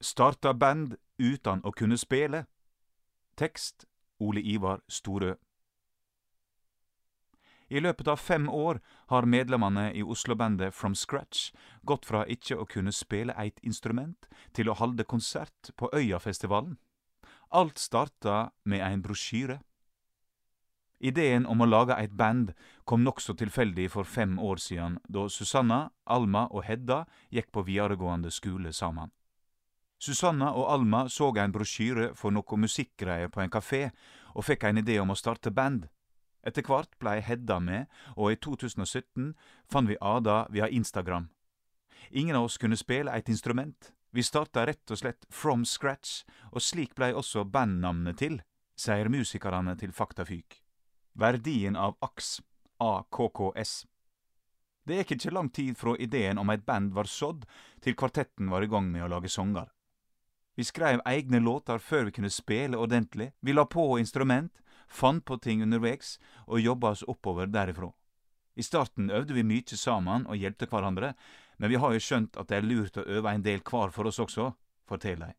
[0.00, 2.44] Starta band utan å kunne spille.
[3.36, 3.86] Tekst
[4.20, 5.34] Ole Ivar Storø.
[7.68, 8.78] I løpet av fem år
[9.10, 11.50] har medlemmene i Oslo-bandet From Scratch
[11.82, 16.76] gått fra ikke å kunne spille eit instrument til å halde konsert på Øyafestivalen.
[17.50, 19.58] Alt starta med ein brosjyre.
[21.00, 22.52] Ideen om å lage eit band
[22.84, 28.30] kom nokså tilfeldig for fem år siden, da Susanna, Alma og Hedda gikk på videregående
[28.30, 29.10] skole sammen.
[29.98, 33.90] Susanna og Alma så ein brosjyre for noe musikkgreier på en kafé,
[34.36, 35.88] og fikk ein idé om å starte band.
[36.46, 39.32] Etter kvart blei Hedda med, og i 2017
[39.72, 41.30] fant vi Ada via Instagram.
[42.10, 43.92] Ingen av oss kunne spille eit instrument.
[44.12, 48.38] Vi starta rett og slett from scratch, og slik blei også bandnamnet til,
[48.76, 50.60] sier musikerne til Faktafyk.
[51.16, 52.40] Verdien av AKS,
[52.78, 53.74] AKKS.
[54.86, 57.42] Det gikk ikke lang tid fra ideen om eit band var sådd,
[57.82, 59.72] til kvartetten var i gang med å lage sanger.
[60.56, 64.52] Vi skreiv egne låter før vi kunne spille ordentlig, vi la på instrument,
[64.88, 67.90] fant på ting undervegs og jobba oss oppover derifra.
[68.56, 71.12] I starten øvde vi mykje sammen og hjelpte hverandre,
[71.58, 74.08] men vi har jo skjønt at det er lurt å øve en del hver for
[74.08, 74.54] oss også,
[74.88, 75.36] forteller de.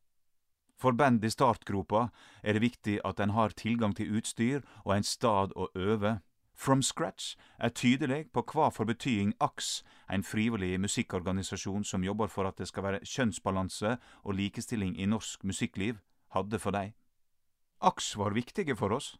[0.77, 2.11] For band i startgropa
[2.43, 6.19] er det viktig at en har tilgang til utstyr og en stad å øve.
[6.57, 12.49] From Scratch er tydelig på hva for betydning AKS, en frivillig musikkorganisasjon som jobber for
[12.49, 13.91] at det skal være kjønnsbalanse
[14.23, 15.99] og likestilling i norsk musikkliv,
[16.33, 16.95] hadde for dei.
[17.85, 19.13] AKS var viktige for oss.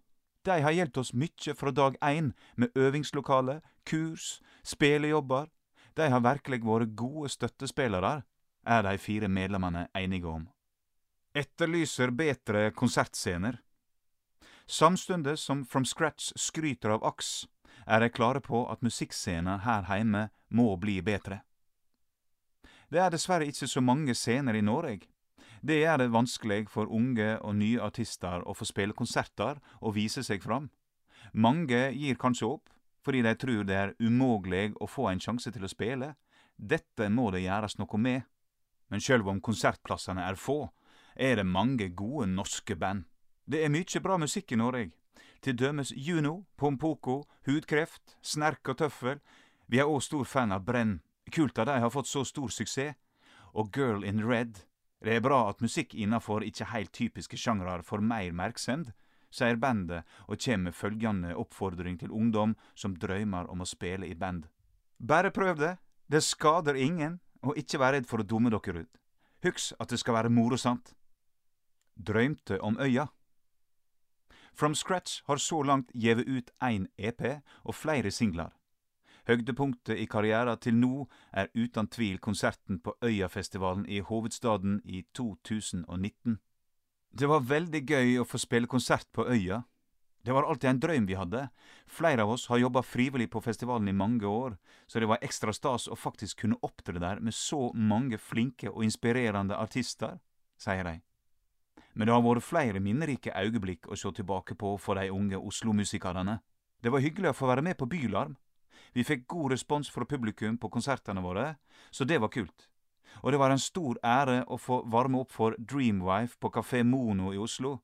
[0.46, 5.46] De har hjulpet oss mykje fra dag én, med øvingslokale, kurs, spelejobber.
[5.94, 8.22] De har virkelig vært gode støttespillere,
[8.66, 10.48] er de fire medlemmene enige om.
[11.36, 13.62] Etterlyser bedre konsertscener.
[14.70, 17.48] Samstundes som From Scratch skryter av AKS,
[17.88, 21.40] er de klare på at musikkscena her heime må bli bedre.
[22.92, 25.08] Det er dessverre ikke så mange scener i Noreg.
[25.64, 30.24] Det gjør det vanskelig for unge og nye artister å få spille konserter og vise
[30.24, 30.68] seg fram.
[31.32, 32.70] Mange gir kanskje opp,
[33.00, 36.16] fordi de tror det er umulig å få en sjanse til å spille.
[36.58, 38.28] Dette må det gjøres noe med.
[38.92, 40.66] Men sjølv om konsertplassene er få,
[41.16, 43.08] er det mange gode norske band.
[43.48, 44.90] Det er mykje bra musikk i Noreg.
[45.40, 49.22] Til dømes Juno, Pompoko, Hudkreft, Snerk og Tøffel.
[49.72, 50.98] Vi er òg stor fan av Brenn.
[51.32, 52.98] Kult at de har fått så stor suksess.
[53.56, 54.66] Og Girl in Red.
[55.00, 58.92] Det er bra at musikk innafor ikkje heilt typiske sjangrar får meir merksemd,
[59.32, 64.16] sier bandet og kjem med følgjande oppfordring til ungdom som drøymer om å spille i
[64.16, 64.50] band.
[65.00, 65.78] Bare prøv det,
[66.12, 69.04] det skader ingen, og ikkje vær redd for å dumme dere ut.
[69.46, 70.98] Husk at det skal være morosamt.
[71.96, 73.08] Drøymte om øya.
[74.58, 77.22] From Scratch har så langt gjeve ut én EP
[77.64, 78.56] og flere singler.
[79.30, 86.40] Høydepunktet i karrieren til nå er uten tvil konserten på Øyafestivalen i hovedstaden i 2019.
[87.14, 89.62] Det var veldig gøy å få spille konsert på Øya.
[90.26, 91.44] Det var alltid en drøm vi hadde.
[91.86, 94.58] Flere av oss har jobba frivillig på festivalen i mange år,
[94.88, 98.84] så det var ekstra stas å faktisk kunne opptre der med så mange flinke og
[98.90, 100.18] inspirerende artister,
[100.58, 100.98] sier de.
[101.98, 106.36] Men det har vært flere minnerike øyeblikk å se tilbake på for de unge Oslo-musikerne.
[106.78, 108.36] Det var hyggelig å få være med på Bylarm.
[108.94, 111.56] Vi fikk god respons fra publikum på konsertene våre,
[111.90, 112.68] så det var kult.
[113.26, 117.32] Og det var en stor ære å få varme opp for Dreamwife på Kafé Mono
[117.34, 117.80] i Oslo.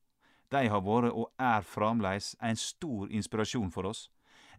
[0.54, 4.04] De har vært og er framleis en stor inspirasjon for oss.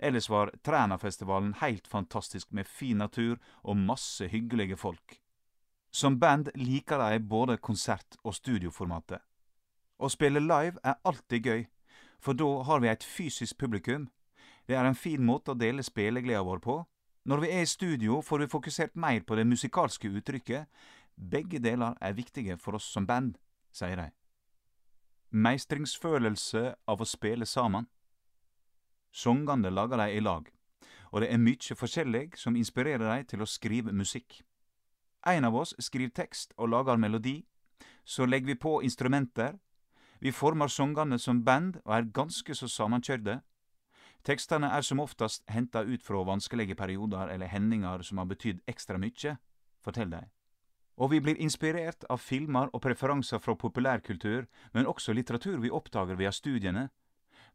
[0.04, 5.22] Ellers var Trænafestivalen helt fantastisk med fin natur og masse hyggelige folk.
[5.96, 9.22] Som band liker de både konsert- og studioformatet.
[9.98, 11.64] Å spille live er alltid gøy,
[12.20, 14.10] for da har vi et fysisk publikum.
[14.68, 16.82] Det er en fin måte å dele spillegleda vår på.
[17.26, 20.68] Når vi er i studio, får vi fokusert mer på det musikalske uttrykket.
[21.16, 23.38] Begge deler er viktige for oss som band,
[23.72, 24.10] sier de.
[25.32, 27.88] Meistringsfølelse av å spille sammen.
[29.16, 30.50] Songene lager de i lag,
[31.12, 34.42] og det er mykje forskjellig som inspirerer dem til å skrive musikk.
[35.26, 37.40] En av oss skriver tekst og lager melodi,
[38.04, 39.56] så legger vi på instrumenter,
[40.26, 43.36] vi former sangene som band og er ganske så sammenkjørde.
[44.26, 48.98] Tekstene er som oftest henta ut fra vanskelige perioder eller hendinger som har betydd ekstra
[48.98, 49.36] mykje,
[49.86, 50.24] fortell de.
[50.98, 56.18] Og vi blir inspirert av filmer og preferanser fra populærkultur, men også litteratur vi oppdager
[56.18, 56.88] via studiene.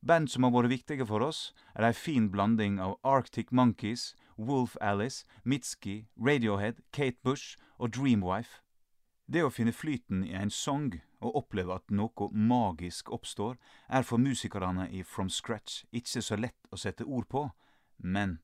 [0.06, 4.78] Band som har vært viktige for oss, er ei fin blanding av Arctic Monkeys, Wolf
[4.80, 8.62] Alice, Mitski, Radiohead, Kate Bush og Dreamwife.
[9.26, 13.56] Det å finne flyten i en sang og oppleve at noe magisk oppstår,
[13.88, 17.50] er for musikerne i From Scratch ikke så lett å sette ord på,
[17.98, 18.38] men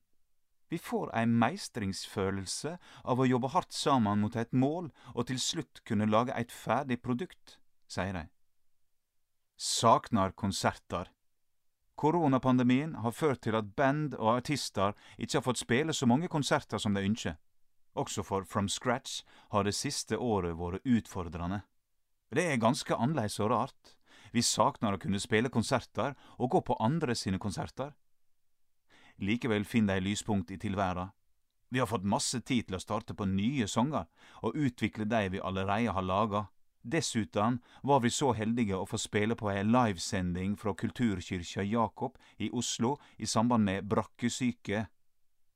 [0.69, 2.73] Vi får ei meistringsfølelse
[3.07, 6.99] av å jobbe hardt sammen mot et mål og til slutt kunne lage et ferdig
[7.01, 7.55] produkt,
[7.87, 8.25] sier de.
[9.55, 11.07] Saknar konserter.
[11.95, 16.77] Koronapandemien har ført til at band og artister ikke har fått spille så mange konserter
[16.77, 17.39] som de ønsker.
[17.95, 21.63] Også for From Scratch har det siste året vært utfordrende.
[22.29, 23.93] Det er ganske annerledes og rart.
[24.35, 27.93] Vi saknar å kunne spille konserter og gå på andre sine konserter.
[29.23, 31.07] Likevel finner de lyspunkt i tilværa.
[31.69, 34.05] Vi har fått masse tid til å starte på nye sanger
[34.43, 36.45] og utvikle de vi allereie har laga.
[36.83, 42.51] Dessuten var vi så heldige å få spille på ei livesending fra Kulturkyrkja Jakob i
[42.51, 44.85] Oslo i samband med brakkesyke.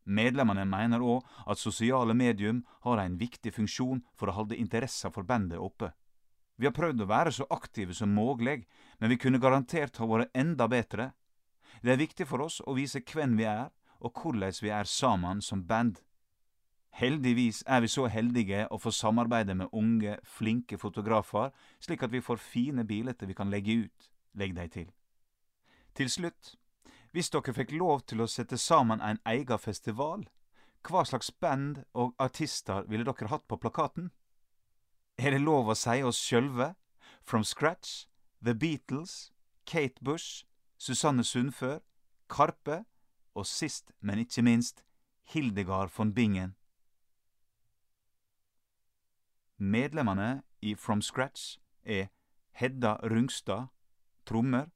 [0.03, 5.23] Medlemmene mener òg at sosiale medium har en viktig funksjon for å holde interessa for
[5.23, 5.93] bandet oppe.
[6.61, 8.67] Vi har prøvd å være så aktive som mulig,
[8.99, 11.07] men vi kunne garantert ha vært enda bedre.
[11.81, 15.41] Det er viktig for oss å vise hvem vi er, og hvordan vi er sammen
[15.41, 16.03] som band.
[16.93, 21.49] Heldigvis er vi så heldige å få samarbeide med unge, flinke fotografer,
[21.81, 24.89] slik at vi får fine bilder vi kan legge ut, legg deg til.
[25.97, 26.55] Til slutt,
[27.11, 30.27] hvis dere fikk lov til å sette sammen en egen festival,
[30.85, 34.11] hva slags band og artister ville dere hatt på plakaten?
[35.21, 36.71] Er det lov å si oss sjølve,
[37.21, 38.07] From Scratch,
[38.41, 39.29] The Beatles,
[39.65, 40.47] Kate Bush,
[40.79, 41.83] Susanne Sundfør,
[42.27, 42.85] Karpe
[43.37, 44.81] og sist, men ikke minst,
[45.29, 46.55] Hildegard von Bingen?
[49.59, 52.09] Medlemmene i From Scratch er
[52.57, 53.69] Hedda Rungstad,
[54.25, 54.71] trommer,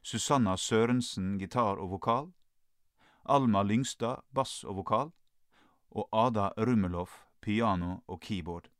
[0.00, 2.30] Susanna Sørensen, gitar og vokal,
[3.28, 5.12] Alma Lyngstad, bass og vokal,
[5.92, 8.73] og Ada Rummeloff, piano og keyboard.